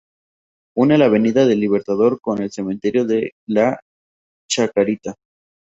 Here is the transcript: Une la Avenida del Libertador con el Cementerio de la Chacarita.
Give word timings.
Une 0.85 0.95
la 0.97 1.05
Avenida 1.05 1.45
del 1.45 1.59
Libertador 1.59 2.19
con 2.21 2.41
el 2.41 2.51
Cementerio 2.51 3.05
de 3.05 3.33
la 3.47 3.79
Chacarita. 4.49 5.13